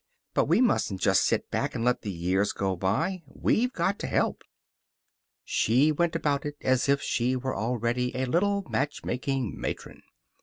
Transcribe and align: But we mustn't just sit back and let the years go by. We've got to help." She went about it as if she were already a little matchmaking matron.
But 0.33 0.45
we 0.45 0.61
mustn't 0.61 0.99
just 0.99 1.23
sit 1.25 1.51
back 1.51 1.75
and 1.75 1.85
let 1.85 2.01
the 2.01 2.09
years 2.09 2.53
go 2.53 2.75
by. 2.75 3.21
We've 3.27 3.71
got 3.71 3.99
to 3.99 4.07
help." 4.07 4.41
She 5.43 5.91
went 5.91 6.15
about 6.15 6.43
it 6.43 6.55
as 6.61 6.89
if 6.89 7.03
she 7.03 7.35
were 7.35 7.55
already 7.55 8.11
a 8.15 8.25
little 8.25 8.63
matchmaking 8.67 9.53
matron. 9.61 10.01